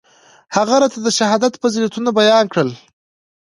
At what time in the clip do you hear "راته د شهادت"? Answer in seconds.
0.81-1.53